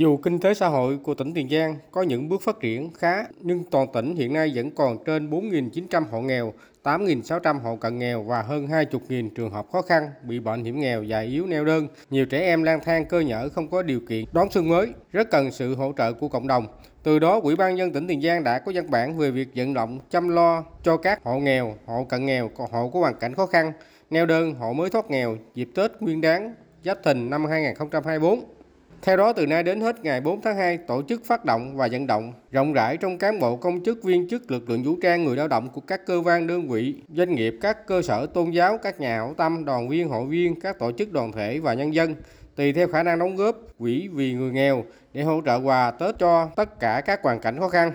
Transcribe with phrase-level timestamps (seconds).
[0.00, 3.24] Dù kinh tế xã hội của tỉnh Tiền Giang có những bước phát triển khá,
[3.40, 8.22] nhưng toàn tỉnh hiện nay vẫn còn trên 4.900 hộ nghèo, 8.600 hộ cận nghèo
[8.22, 11.88] và hơn 20.000 trường hợp khó khăn, bị bệnh hiểm nghèo, và yếu neo đơn.
[12.10, 15.30] Nhiều trẻ em lang thang cơ nhở không có điều kiện đón xuân mới, rất
[15.30, 16.66] cần sự hỗ trợ của cộng đồng.
[17.02, 19.74] Từ đó, Ủy ban nhân tỉnh Tiền Giang đã có văn bản về việc vận
[19.74, 23.46] động chăm lo cho các hộ nghèo, hộ cận nghèo, hộ có hoàn cảnh khó
[23.46, 23.72] khăn,
[24.10, 26.54] neo đơn, hộ mới thoát nghèo dịp Tết Nguyên đán
[26.84, 28.59] Giáp Thìn năm 2024.
[29.02, 31.88] Theo đó, từ nay đến hết ngày 4 tháng 2, tổ chức phát động và
[31.92, 35.24] vận động rộng rãi trong cán bộ công chức viên chức lực lượng vũ trang
[35.24, 38.50] người lao động của các cơ quan đơn vị, doanh nghiệp, các cơ sở tôn
[38.50, 41.74] giáo, các nhà hảo tâm, đoàn viên, hội viên, các tổ chức đoàn thể và
[41.74, 42.14] nhân dân
[42.56, 46.18] tùy theo khả năng đóng góp quỹ vì người nghèo để hỗ trợ quà Tết
[46.18, 47.92] cho tất cả các hoàn cảnh khó khăn.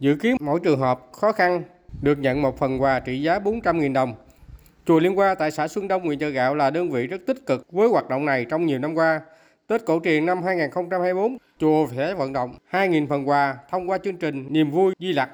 [0.00, 1.62] Dự kiến mỗi trường hợp khó khăn
[2.02, 4.14] được nhận một phần quà trị giá 400.000 đồng.
[4.86, 7.46] Chùa Liên Hoa tại xã Xuân Đông, huyện Chợ Gạo là đơn vị rất tích
[7.46, 9.20] cực với hoạt động này trong nhiều năm qua.
[9.66, 14.16] Tết cổ truyền năm 2024, chùa sẽ vận động 2.000 phần quà thông qua chương
[14.16, 15.30] trình Niềm vui Di Lặc.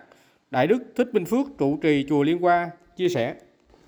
[0.51, 3.35] Đại đức Thích Minh Phước trụ trì chùa Liên Hoa chia sẻ.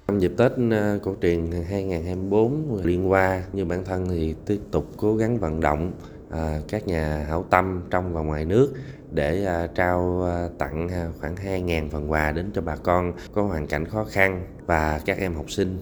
[0.09, 4.87] Trong dịp Tết ờ, cổ truyền 2024 Liên Hoa như bản thân thì tiếp tục
[4.97, 5.93] cố gắng vận động
[6.31, 8.75] ờ, các nhà hảo tâm trong và ngoài nước
[9.13, 10.27] để ờ, trao
[10.59, 10.89] tặng
[11.21, 15.19] khoảng 2.000 phần quà đến cho bà con có hoàn cảnh khó khăn và các
[15.19, 15.79] em học sinh.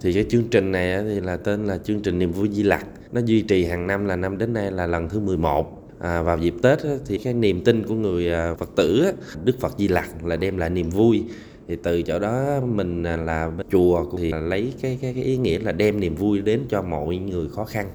[0.00, 2.86] Thì cái chương trình này thì là tên là chương trình Niềm vui Di Lặc.
[3.12, 5.78] Nó duy trì hàng năm là năm đến nay là lần thứ 11.
[5.98, 9.12] À, vào dịp Tết thì cái niềm tin của người à, Phật tử
[9.44, 11.24] Đức Phật Di Lặc là đem lại niềm vui
[11.68, 15.58] thì từ chỗ đó mình à, là chùa thì lấy cái cái cái ý nghĩa
[15.58, 17.90] là đem niềm vui đến cho mọi người khó khăn